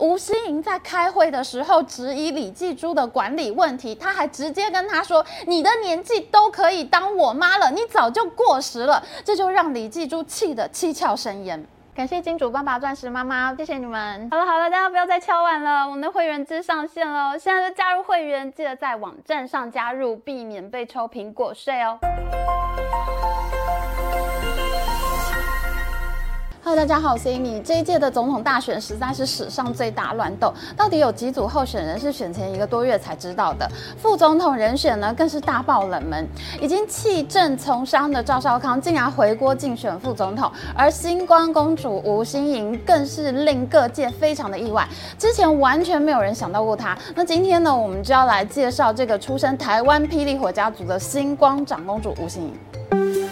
[0.00, 11.62] 吴欣盈在开会的时候质疑李继珠的管理问题，他还直接跟他说：“你的年纪都可以当我妈了，你早就过时了。”这就让李继珠气得七窍生烟。
[11.94, 14.26] 感谢金主爸爸、钻石妈妈，谢谢你们。
[14.30, 21.98] 好了好了，大家不要再敲碗了，我们的会员制上线了，现在就加入会员，记得在网站上加入，避免被抽苹果税哦。
[26.70, 27.60] Hello，大家好，我是 Amy。
[27.62, 33.68] 这一届的总统大选实在是史上最大乱斗，到底有几组候选人是选前一个多月才知道的？
[33.98, 36.24] 副总统人选呢，更是大爆冷门。
[36.60, 46.96] 已经弃政从商的赵少康竟然回锅竞选副总统，而星光公主吴欣盈更是令各界非常的意外，之前完全没有人想到过她。
[47.16, 53.29] 那今天呢，我们就要来介绍这个出身台湾霹雳火家族的星光长公主吴欣盈。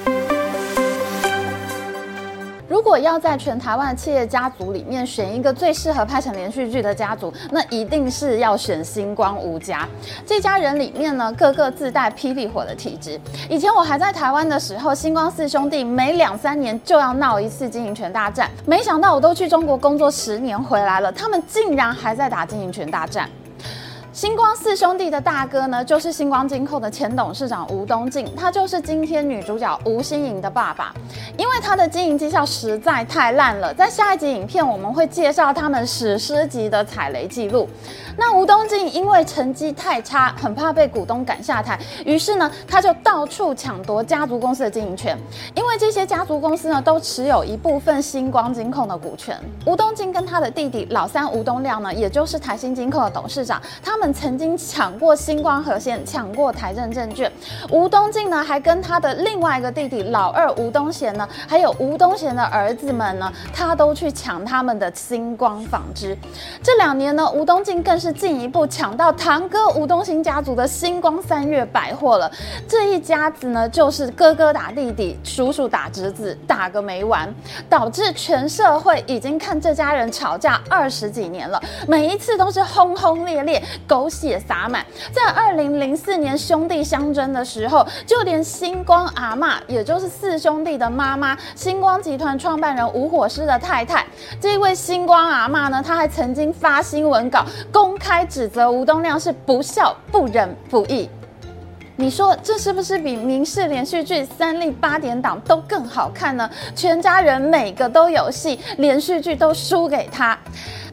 [2.88, 9.86] 如果要在全台湾的企业家族里面选一个最适合拍成连续剧的家族，那一定是要选星光吴家。
[10.24, 13.20] 这家人里面呢，个个自带霹雳火的体质。
[13.50, 18.50] 以前我还在台湾的时候，星光四兄弟每两三年就要闹一次经营权大战。
[18.64, 23.28] 没想到我都去中国工作十年回来了，他们竟然还在打经营权大战。
[24.18, 30.92] 星光四兄弟的大哥呢，就是星光金控的前董事长吴东进，他就是今天女主角吴欣颖的爸爸。
[31.36, 37.68] 因为他的经营绩效实在太烂了，在下一集影片我们会介绍他们史诗级的踩雷记录。
[38.16, 45.16] 那吴东进因为成绩太差，很怕被股东赶下台，于是呢，他就到处抢夺家族公司的经营权。
[45.54, 49.38] 因为这些家族公司呢，都持有一部分星光金控的股权。
[49.64, 54.07] 吴东进跟他的弟弟老三吴东亮呢，也就是台新金控的董事长，他们。
[54.12, 57.30] 曾经抢过星光合宪，抢过台证证券。
[57.70, 66.16] 吴东进呢，还跟他的另外一个弟弟老二吴东贤呢，还有吴东贤的儿子们呢，他都去抢他们的星光纺织。
[66.62, 72.30] 这两年呢，吴东进更是进一步抢到堂哥吴东兴家族的星光三月百货了。
[72.68, 77.32] 这一家子呢，就是哥哥打弟弟，叔叔打侄子，打个没完，
[77.68, 83.62] 导致全社会已经看这家人吵架二十几年了，每一次都是轰轰烈烈。
[83.86, 94.04] 狗血洒满，在二零零四年兄弟相争的时候，就连星光阿嬷，也就是四兄弟的妈妈，星光集团创办人吴火师的太太，
[94.38, 101.08] 这位星光阿嬷呢，她还曾经发新闻稿，公开指责吴东亮是不孝、不仁、不义。
[102.00, 106.48] 你说这是不是比民视连续剧三立八点档都更好看呢？
[106.72, 110.38] 全家人每个都有戏，连续剧都输给他。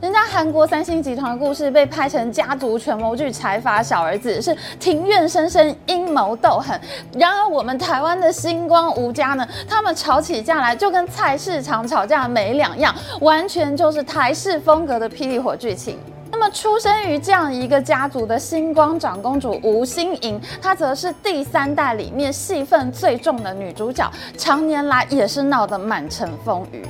[0.01, 6.79] 人家韩国三星集团的故事被拍成家族权谋剧，财阀小儿子是庭院深深阴谋斗狠。
[7.13, 15.99] 然而我们台湾的星光吴家呢，他们吵起架来就跟菜市场吵架没两样，完全就是台式风格的霹雳火剧情。
[16.31, 26.83] 那么出生于这样一个家族的星光长公主吴心莹，她则是第三代里面戏份最重的女主角，常年来也是闹得满城风雨。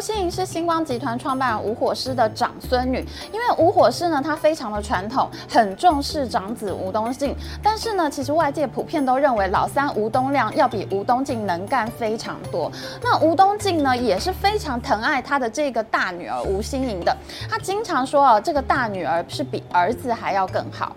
[0.00, 7.36] 吴欣盈是星光集团创办人吴火狮的长孙女，因为吴火狮呢，他非常的传统，很重视长子吴东进。
[7.62, 12.72] 但是呢，其实外界普遍都认为老三吴东亮要比吴东进能干非常多。
[13.02, 17.14] 那吴东进呢，也是非常疼爱他的这个大女儿吴心盈的，
[17.50, 20.96] 他经常说哦，这个大女儿是比儿子还要更好。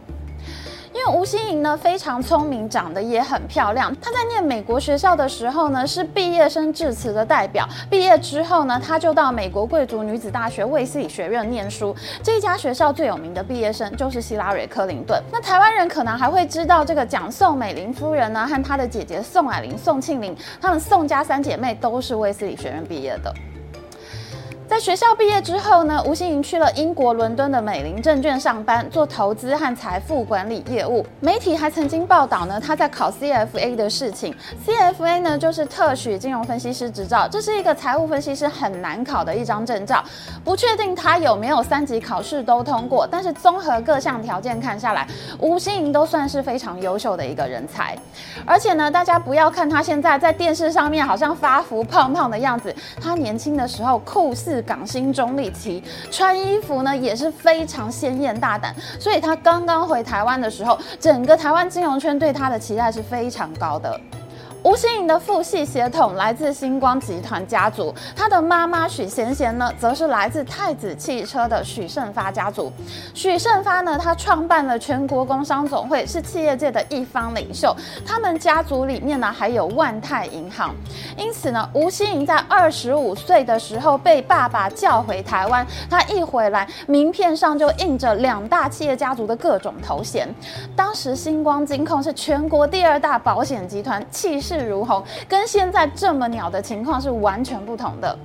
[0.93, 3.93] 因为吴欣盈呢，非常聪明，长得也很漂亮。
[3.99, 7.67] 她在念美国学校的时候呢，是毕业生致辞的代表。
[7.89, 11.95] 毕业之后呢，她就到美国贵族女子大学卫斯理学院念书。
[12.21, 15.19] 这一家学校最有名的毕业生就是希拉蕊·克林顿。
[15.31, 23.33] 那台湾人可能还会知道这个蒋宋美龄夫人呢，和她的姐姐宋霭龄、宋庆龄，她们宋家三姐妹都是卫斯理学院毕业的。
[24.65, 31.05] 在学校毕业之后呢，吴欣盈去了英国伦敦的美林证券上班，做投资和财富管理业务。
[31.19, 34.33] 媒体还曾经报道呢，他在考 CFA 的事情。
[34.65, 40.03] CFA 呢，就是特许金融分析师执照，这是一个财务分析师很难考的一张证照。
[40.43, 45.05] 不确定他有没有三级考试都通过，但是综合各项条件看下来，
[45.39, 47.95] 吴欣盈都算是非常优秀的一个人才。
[48.45, 54.52] 而且呢，大家不要看他现在在电视上面好像发福胖胖的样子，他年轻的时候酷似。
[54.61, 63.99] 港星钟丽缇穿衣服呢也是非常鲜艳大胆，所以她刚刚回台湾的时候，整个台湾金融圈对她的期待是非常高的。
[64.63, 72.71] 吴欣颖的父系血统来自星光集团家族，他的妈妈许贤贤呢，则是来自太子汽车的许胜发家族。
[73.13, 77.75] 许胜发呢，他创办了全国工商总会，是企业界的一方领袖。
[78.05, 80.73] 他们家族里面呢，还有万泰银行。
[81.17, 90.33] 因此呢，吴欣颖在二十五岁的时候被爸爸叫回台湾，他一回来，名片上就印着两大企业家族的各种头衔。
[90.73, 94.52] 当时星光金控是全国第二大保险集团，气势。
[94.59, 98.17] 势如虹，跟现在这么鸟的情况是完全不同的。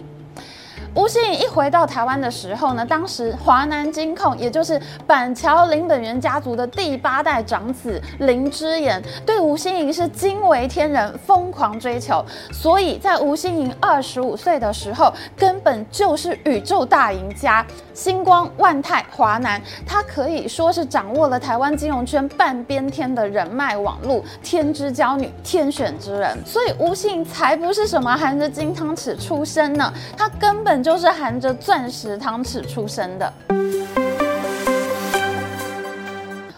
[0.94, 12.24] 吴欣盈一回到台湾的时候呢，当时华南金控，也就是板桥林本源家族的第八代长子林之言，对吴欣盈是惊为天人，疯狂追求。
[12.50, 17.64] 所以在吴欣盈二十五岁的时候，根本就是宇宙大赢家。
[17.94, 26.36] 星光、万泰、华南，他可以说是掌握了台湾金融圈半边天的人脉网络，天之娇女，天选之人。
[26.46, 33.32] 所以吴欣盈才不是什么含着金汤匙出生呢，他根本就是含着钻石汤匙出生的。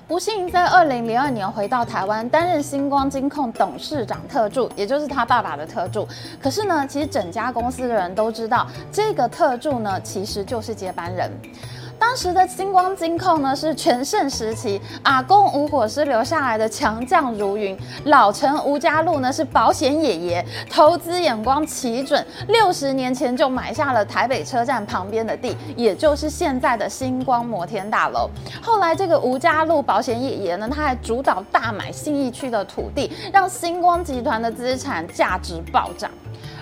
[0.06, 6.06] 不幸在二零零二年回到台湾，担任星光金控董事长特助，也就是他爸爸的特助。
[6.43, 11.31] 可是呢，其实整家公司的人都知道，这个特助呢，其实就是接班人。
[12.00, 28.29] 当时的星光金控呢，是全盛时期，阿公吴火狮留下来的强将如云，老陈吴家禄呢是保险爷爷，投资眼光奇准，六十年前就买下了台北车站旁边的地，也就是现在的星光摩天大楼。
[28.62, 36.10] 后来这个吴家禄保险爷爷呢，他还主导大买信义区的土地，让星光集团的资产价值暴涨。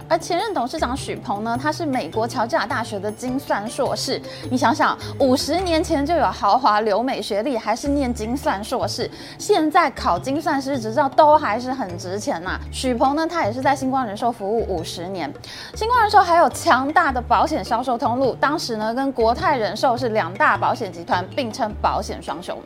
[0.09, 4.21] 而前任董事长许鹏呢，他是美国乔治亚大学的精算硕士。
[4.51, 12.59] 你想想，五十年前就有豪华留美学历，还是念精算硕士，现在考精算师执照都还是很值钱呐。
[12.73, 15.31] 许鹏呢，他也是在星光人寿服务五十年，
[15.75, 22.59] 星光人寿还有强大的保险销售通路，当时呢，跟国泰人寿是两大保险集团，并称保险双雄。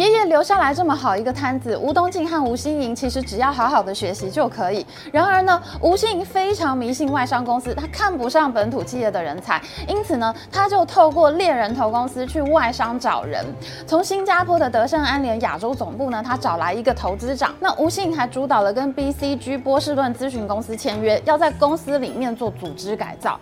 [0.00, 4.86] 爷爷留下来这么好一个摊子，吴东进和吴欣盈其实只要好好的学习就可以。
[5.12, 13.44] 然而呢，吴欣盈非常迷信外商公司，他看不上本土企业的人才，因此呢，他就透过猎人头公司去外商找人。
[13.86, 17.54] 从新加坡的德胜安联亚洲总部呢，他找来一个投资长。
[17.60, 23.38] 那吴欣盈还主导了跟 BCG 波士顿咨询公司签约，要在公司里面做组织改造。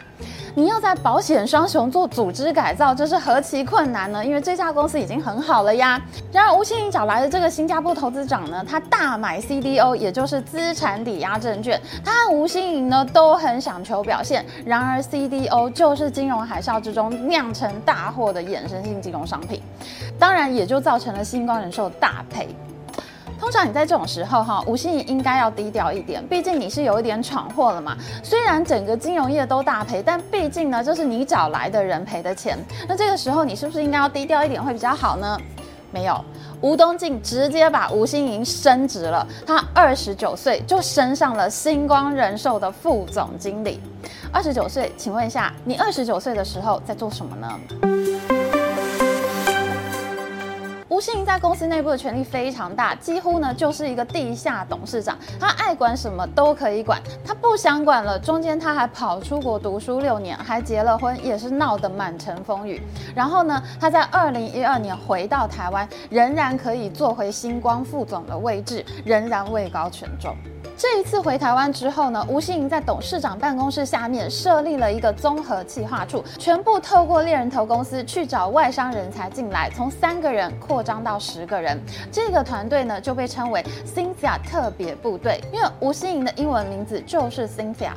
[0.56, 4.24] 你要在保险双雄做组织改造，这是何其困难呢？
[4.24, 6.02] 因为这家公司已经很好了呀。
[6.32, 11.80] 然而，吴欣盈找来的这个新加坡投资长呢，他大买 CDO，也就是资产抵押证券。
[12.04, 14.44] 他和吴欣盈呢都很想求表现。
[14.64, 19.62] 然而，CDO 就是金融海啸之中酿成大祸的衍生性金融商品，
[20.18, 22.48] 当然也就造成了星光人寿大赔。
[23.38, 27.96] 通常你在这种时候哈，吴欣盈应该要低调一点，毕竟你是有一点闯祸了嘛。
[28.22, 32.58] 虽然整个金融业都大赔，但毕竟呢，这是你找来的人赔的钱。
[32.88, 35.38] 那这个时候你是不是应该要低调一点会比较好呢？
[35.90, 36.22] 没有，
[36.60, 43.80] 吴东进直接把吴欣盈升职了，他二十九岁就升上了星光人寿的副总经理。
[44.32, 47.97] 二十九岁，请问一下，你二十九岁的时候在做什么呢？
[50.98, 58.18] 吴欣盈在公司内部的权力非常大，几乎呢就是一个地下董事长，他爱管什么都可以管，他不想管了。
[58.18, 62.82] 中间他还跑出国读书六年，还结了婚，也是闹得满城风雨。
[63.14, 70.36] 然后呢，他在二零一二年回到台湾，仍然可以做回星光副总的位置，仍然位高权重。
[70.78, 81.76] 这一次回台湾之后呢，吴欣盈在董事长办公室下面设立了一个综合计划处，全部透过猎人头公司去找外商人才进来，从三个人扩张到十个人。
[82.12, 87.90] 这个团队呢就被称为 Cynthia 特别部队，因为吴欣盈的英文名字就是 Cynthia。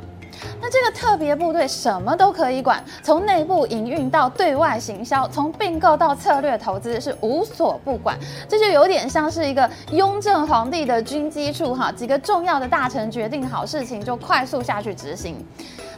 [0.60, 8.18] 那这个特别部队什么都可以管，从内部营运到对外行销，从并购到策略投资是无所不管。
[8.48, 15.36] 这就有点像是一个雍正皇帝的军机处哈，几个重要的大臣决定好事情就快速下去执行。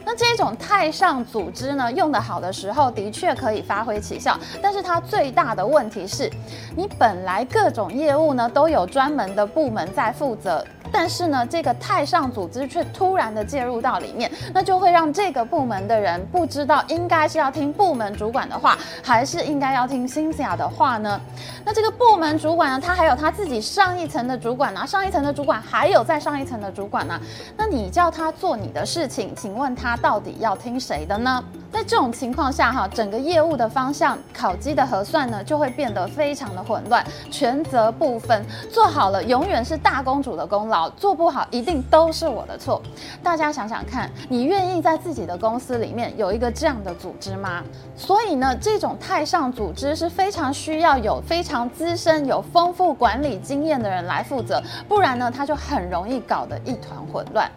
[0.07, 6.29] 那这种太上组织呢，用得好的时候的确可以发挥奇效，但是它最大的问题是，
[6.75, 10.63] 你本来各种业务呢都有专门的部门在负责。
[10.97, 21.19] 但是呢，这个太上组织却突然的介入到里面，那就会让这个部门的人不知道应该是要听部门主管的话，还是应该要听 Cynthia 的话呢？
[21.65, 27.19] 那这个部门主管呢，他还有他自己上一层的主管啊，上一层的主管还有再上一层的主管呢。
[27.57, 31.43] 那你叫他做你的事情，请问他到底要听谁的呢？
[31.75, 42.81] 在这种情况下哈，整个业务的方向、考绩的核算呢，就会变得非常的混乱，权责不分，做好了永远是大公主的功劳，做不好一定都是我的错。
[43.21, 47.61] 大家想想看，你愿意在自己的公司里面有一个这样的组织吗？
[47.97, 57.51] 所以呢，这种太上组织是非常需要有非常资深、有丰富管理经验的人来负责，不然呢，他就很容易搞得一团混乱。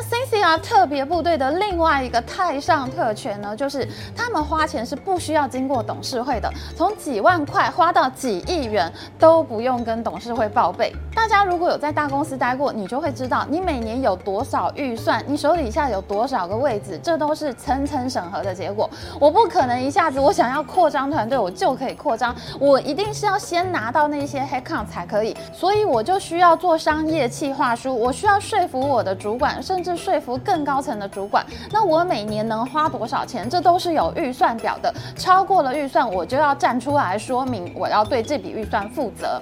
[0.00, 10.90] 那 Cynthia 特别部队的另外一个太上特权呢，就是他们花钱是不需要经过董事会的，从几万块花到几亿元都不用跟董事会报备。
[11.14, 18.88] 大家如果有在大公司待过，你就会知道，你每年有多少预算，你手底下有多少个位置，这都是层层审核的结果。
[19.20, 33.48] 我不可能一下子我想要扩张团队，我就可以扩张，我一定是要先拿到那些 headcount 才可以，所以我就需要做商业企划书，我需要说服我的主管，甚至说服更高层的主管，那我每年能花多少钱？
[33.48, 34.92] 这都是有预算表的。
[35.16, 39.40] 超过了预算，我就要站出来说明，我要对这笔预算负责。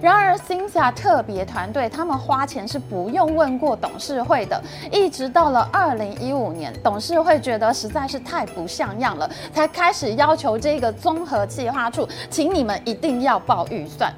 [0.00, 14.12] 然而，Cynthia 特别团队他们花钱是不用问过董事会的，一直到了二零一五年，董事会觉得实在是太不像样了，才开始要求这个综合计划处，请你们一定要报预算。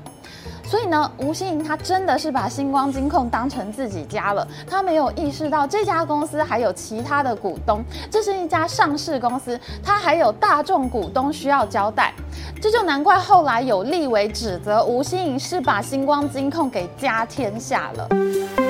[0.68, 4.46] 所以呢，吴欣盈他真的是把星光金控当成自己家了。
[4.68, 12.12] 他没有意识到这家公司还有其他的股东，这是一家上市公司，他还有大众股东需要交代。
[12.60, 18.65] 这就难怪后来有立委指责吴欣盈是把星光金控给家天下了。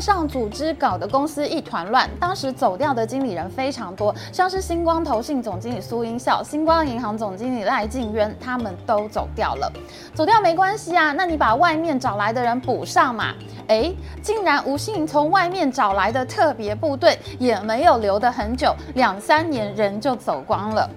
[0.00, 9.70] 上组织搞得公司一团乱，当时走掉的经理人非常多，像是星光投信总经理苏英孝、星光银行总经理赖静渊，他们都走掉了。
[10.14, 13.34] 走掉没关系啊，那你把外面找来的人补上嘛。
[13.66, 20.90] 诶，竟然吴信从外面找来的特别部队也没有留得很久，两三年人就走光了，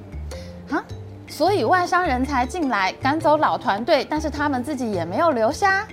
[0.68, 0.84] 哈，
[1.28, 5.88] 所以外商人才进来赶走老团队，但是他们自己也没有留下。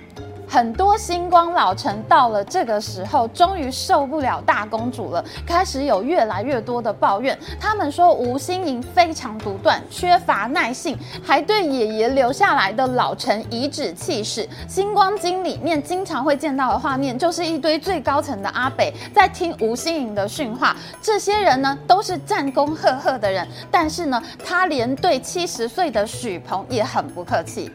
[0.51, 7.39] 很多星光老臣到了这个时候，终于受不了大公主了，开始有越来越多的抱怨。
[7.57, 14.45] 他们说吴欣盈非常独断，缺乏耐性，还对爷爷留下来的老臣颐指气使。
[14.67, 20.75] 星光经里面经常会见到的画面，就是一堆最高层的阿北在听吴欣盈的训话。
[21.01, 27.71] 这些人呢，都是战功赫赫的人，但是呢，他连对七十岁的许鹏也很不客气。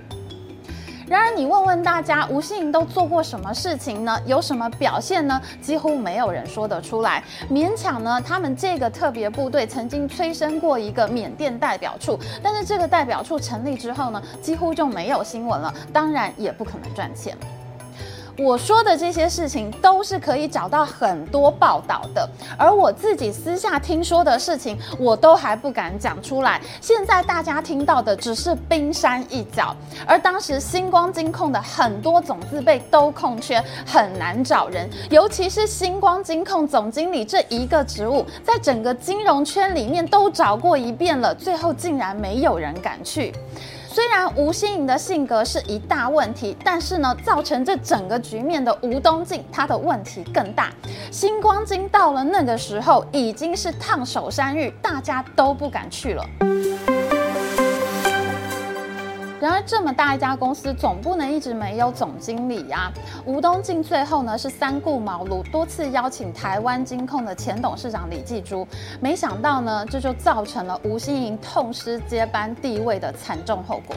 [1.08, 4.20] 然而，你问问大家，吴欣颖都做过什么事情呢？
[4.26, 5.40] 有什么表现呢？
[5.60, 7.22] 几乎没有人说得出来。
[7.48, 17.36] 勉强呢，他们这个特别部队曾经催生过一个缅甸代表处，但是这个代表处成立之后呢，几乎就没有新闻了，当然也不可能赚钱。
[18.38, 22.28] 我说的这些事情都是可以找到很多报道的，
[22.58, 26.60] 而我自己私下听说的事情，我都还不敢讲出来。
[26.80, 29.74] 现在大家听到的只是冰山一角，
[30.06, 43.32] 而当时星光金控的很多总字辈都空缺，很难找人，尤其是星光金控总经理这一个职务，在整个金融圈里面都找过一遍了，最后竟然没有人敢去。
[43.96, 50.70] 虽然吴欣颖的性格是一大问题，但是呢，造成这整个局面的吴东进，他的问题更大。
[51.10, 56.22] 星光金到了那个时候，已经是烫手山芋，大家都不敢去了。
[59.46, 62.92] 然而，这么大一家公司，总不能一直没有总经理呀、
[63.24, 68.66] 吴东进最后呢是三顾茅庐，多次邀请台湾金控的前董事长李继珠，
[69.00, 73.94] 没想到呢，这就造成了吴欣盈痛失接班地位的惨重后果。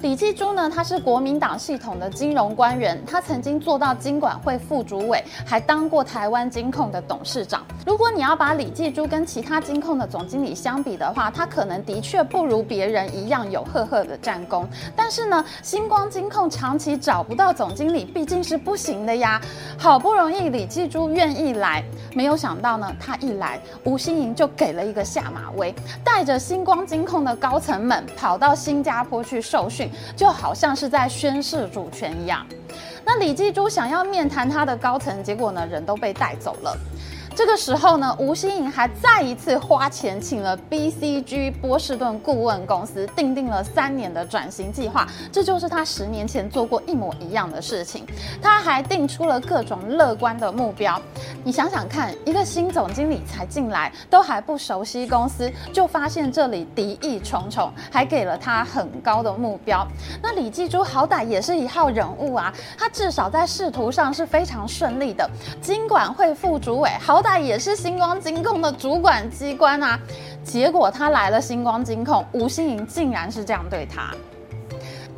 [0.00, 7.66] 李继珠呢，他是国民党系统的金融官员，他曾经做到金管会副主委，还当过台湾金控的董事长。
[7.84, 14.68] 如果你要把李继珠跟其他金控的总经理相比的话，他可能的确不如别人一样有赫赫的战功。
[14.94, 19.40] 但是呢，星光金控长期找不到总经理，毕竟是不行的呀。
[19.76, 21.82] 好不容易李继珠愿意来，
[22.14, 25.74] 没有想到呢，他一来，吴心盈就给了一个下马威，
[26.04, 29.87] 带着星光金控的高层们跑到新加坡去受训。
[30.16, 32.46] 就好像是在宣示主权一样。
[33.04, 36.76] 那李继珠想要面谈他的高层，结果呢，人都被带走了。
[37.38, 45.06] 这个时候呢，吴新颖还再一次花钱请了 BCG 波士顿顾问公司，订定了三年的转型计划。
[45.30, 48.04] 这就是他十年前做过一模一样的事情。
[48.42, 51.00] 他还定出了各种乐观的目标。
[51.44, 59.86] 你想想看，一个新总经理才进来，都还不熟悉公司，就发现这里敌意重重，还给了他很高的目标。
[60.20, 65.30] 那李继珠好歹也是一号人物啊，他至少在仕途上是非常顺利的。
[65.62, 67.27] 经管会副主委，好歹。
[67.30, 70.00] 那也是星光金控的主管机关啊。
[70.42, 74.14] 结果他来了星光金控，吴欣盈竟然是这样对他。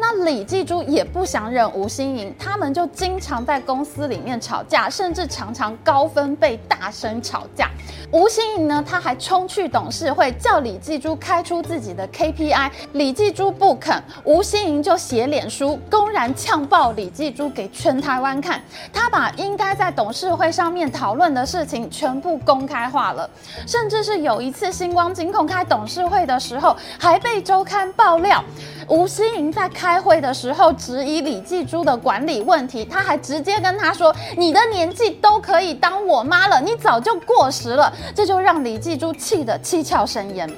[0.00, 7.68] 那李继珠也不想忍吴心盈，他们就经常在公司里面吵架，甚至常常高分贝大声吵架。
[8.10, 18.60] 吴心盈呢，他还冲去董事会叫李继珠开出自己的 KPI，李继珠不肯，吴心盈就写脸书公然呛爆李继珠给全台湾看，
[18.92, 23.28] 他把应该在董事会上面讨论的事情全部公开化了，
[23.66, 28.42] 甚至是有一次星光金控开董事会的时候，还被周刊爆料。
[28.88, 40.48] 吴心盈在开开会的时候质疑李继珠的管理问题，他还直接跟他说：“你的年纪都可以当我妈了，你早就过时了。”这就让李继珠气得七窍生烟。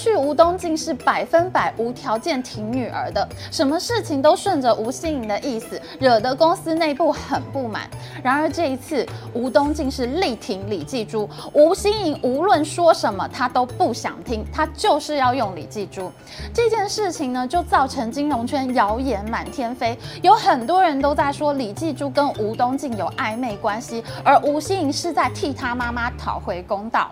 [0.00, 7.82] 去吴东进是百分百无条件挺女儿的，什么事情都顺着吴心盈的意思，惹得公司内部很不满。
[8.22, 16.10] 然而这一次，吴东进是力挺李继珠，吴心盈无论说什么他都不想听，他就是要用李继珠。
[16.54, 27.10] 这件事情呢，就造成金融圈谣言满天飞，有很多人都在说李继珠跟吴东进有暧昧关系，而吴心盈是在替他妈妈讨回公道。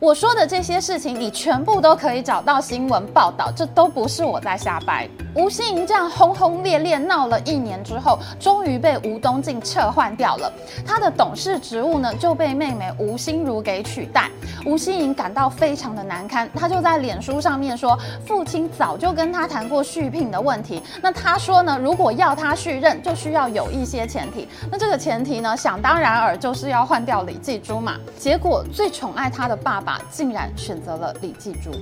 [0.00, 5.08] 我说的这些事情，你全部都可以找到新闻报道，这都不是我在瞎掰。
[5.34, 10.52] 吴欣盈这样轰轰烈烈闹了一年之后，终于被吴东进撤换掉了，
[10.86, 14.30] 他的董事职务呢就被妹妹吴欣如给取代。
[14.64, 20.80] 吴欣盈感到非常的难堪，他就在脸书上面说，父亲早就跟他谈过续聘的问题。
[21.02, 24.48] 那他说呢，如果要他续任，就需要有一些前提。
[24.70, 27.96] 那这个前提呢，想当然尔就是要换掉李继珠嘛。
[28.16, 31.72] 结果最宠爱他的爸爸竟然选择了李继珠。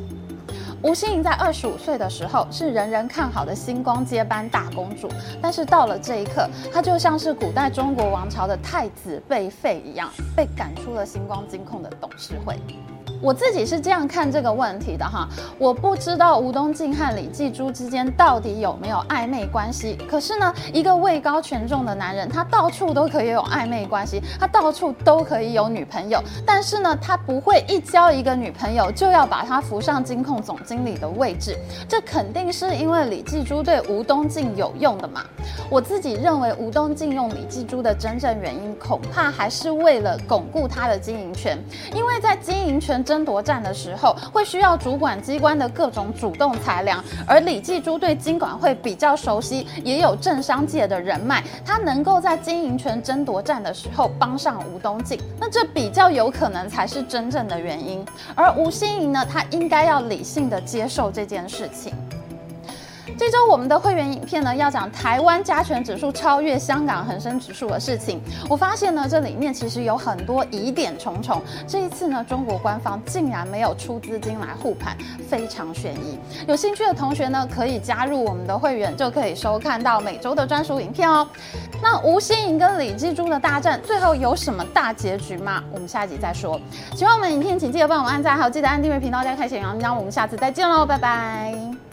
[0.80, 5.08] 吴欣盈在二十五岁的时候是人人看好的星光接班大公主，
[5.42, 12.56] 但是到了这一刻，她就像是古代中国王朝的太子被废一样，被赶出了星光金控的董事会。
[13.20, 19.98] 我自己是这样看这个问题的哈，我不知道吴东进和李继珠之间到底有没有暧昧关系。
[20.08, 26.22] 可是呢，一个位高权重的男人，他到处都可以有暧昧关系，他到处都可以有女朋友。
[26.46, 31.56] 但是呢，他不会一交一个女朋友就要把他扶上金控总经理的位置。
[31.88, 35.24] 这肯定是因为李继珠对吴东进有用的嘛。
[35.68, 41.58] 我自己认为吴东进用李继珠的真正原因，恐怕还是为了巩固他的经营权，
[41.92, 43.04] 因为在经营权。
[43.08, 58.04] 争夺战的时候，会需要主管机关的各种主动裁量，而李继珠对金管会比较熟悉，也有政商界的人脉，他能够在经营权争夺战的时候帮上吴东进，那这比较有可能才是真正的原因。
[58.34, 61.94] 而吴心盈呢，他应该要理性的接受这件事情。
[63.18, 68.22] 这周我们的会员影片呢，要讲台湾加权指数超越香港恒生指数的事情。
[68.48, 71.42] 我发现呢，这里面其实有很多疑点重重。
[71.66, 74.96] 这一次呢，中国官方竟然没有出资金来护盘，
[75.28, 76.16] 非常悬疑。
[76.46, 81.28] 有兴趣的同学呢，可以加入我们的会员，就可以收看到每周的专属影片哦。
[81.82, 85.62] 那吴欣盈跟李继珠的大战，最后有什么大结局吗？
[85.72, 86.60] 我们下一集再说。
[86.94, 89.92] 喜欢我们影片，请记得帮我们按赞，还有记得按订阅频道，加开启小铃铛。
[89.92, 91.87] 我们下次再见喽，拜拜。